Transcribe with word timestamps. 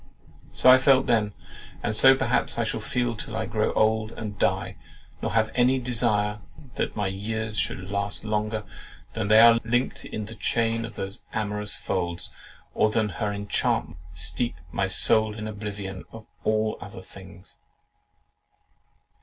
So 0.51 0.71
I 0.71 0.79
felt 0.79 1.05
then, 1.05 1.33
and 1.83 1.95
so 1.95 2.15
perhaps 2.15 2.55
shall 2.65 2.79
feel 2.79 3.15
till 3.15 3.35
I 3.37 3.45
grow 3.45 3.71
old 3.73 4.11
and 4.13 4.39
die, 4.39 4.77
nor 5.21 5.33
have 5.33 5.51
any 5.53 5.77
desire 5.77 6.39
that 6.73 6.95
my 6.95 7.05
years 7.05 7.55
should 7.59 7.91
last 7.91 8.23
longer 8.25 8.63
than 9.13 9.27
they 9.27 9.39
are 9.39 9.59
linked 9.63 10.03
in 10.03 10.25
the 10.25 10.33
chain 10.33 10.85
of 10.85 10.95
those 10.95 11.21
amorous 11.33 11.75
folds, 11.77 12.31
or 12.73 12.89
than 12.89 13.09
her 13.09 13.31
enchantments 13.31 13.99
steep 14.21 14.55
my 14.71 14.87
soul 14.87 15.35
in 15.35 15.47
oblivion 15.47 16.03
of 16.11 16.25
all 16.43 16.79
other 16.81 17.03
things! 17.03 17.57